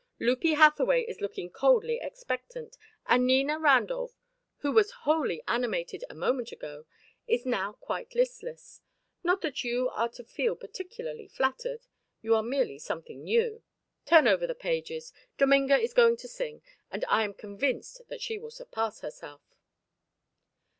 [0.19, 4.19] "'Lupie Hathaway is looking coldly expectant; and Nina Randolph,
[4.61, 6.85] who was wholly animated a moment ago,
[7.27, 8.81] is now quite listless.
[9.23, 11.85] Not that you are to feel particularly flattered;
[12.23, 13.61] you are merely something new.
[14.07, 18.39] Turn over the pages, Dominga is going to sing, and I am convinced that she
[18.39, 19.43] will surpass herself."